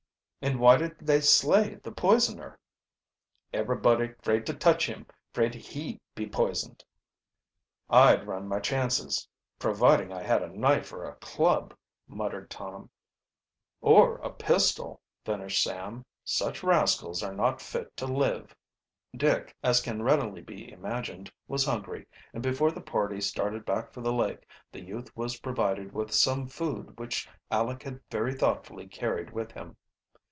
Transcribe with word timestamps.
"And 0.43 0.59
why 0.59 0.75
didn't 0.77 1.05
they 1.05 1.21
slay 1.21 1.75
the 1.75 1.91
poisoner?" 1.91 2.57
"Eberybody 3.53 4.15
'fraid 4.23 4.43
to 4.47 4.55
touch 4.55 4.87
him 4.87 5.05
'fraid 5.31 5.53
he 5.53 6.01
be 6.15 6.25
poisoned." 6.27 6.83
"I'd 7.91 8.25
run 8.25 8.47
my 8.47 8.59
chances 8.59 9.27
providing 9.59 10.11
I 10.11 10.23
had 10.23 10.41
a 10.41 10.47
knife 10.49 10.91
or 10.93 11.03
a 11.03 11.13
club," 11.17 11.75
muttered 12.07 12.49
Tom. 12.49 12.89
"Or 13.81 14.15
a 14.17 14.31
pistol," 14.33 14.99
finished 15.23 15.61
Sam. 15.61 16.05
"Such 16.23 16.63
rascals 16.63 17.21
are 17.21 17.35
not 17.35 17.61
fit 17.61 17.95
to 17.97 18.07
live." 18.07 18.55
Dick, 19.15 19.55
as 19.61 19.79
can 19.79 20.01
readily 20.01 20.41
be 20.41 20.71
imagined, 20.71 21.31
was 21.47 21.63
hungry, 21.65 22.07
and 22.33 22.41
before 22.41 22.71
the 22.71 22.81
party 22.81 23.21
started 23.21 23.63
back 23.63 23.93
for 23.93 24.01
the 24.01 24.11
lake, 24.11 24.47
the 24.71 24.81
youth 24.81 25.15
was 25.15 25.37
provided 25.39 25.91
with 25.93 26.11
some 26.11 26.47
food 26.47 26.97
which 26.99 27.29
Aleck 27.51 27.83
had 27.83 27.99
very 28.09 28.33
thoughtfully 28.33 28.87
carried 28.87 29.29
with 29.29 29.51
him. 29.51 29.77